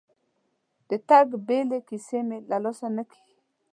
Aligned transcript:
د 0.89 0.91
تګ 1.09 1.27
بیلې 1.47 1.79
کیسې 1.87 2.19
مې 2.27 2.37
له 2.49 2.57
لاسه 2.63 2.87
نه 2.95 3.03
کېږي. 3.09 3.35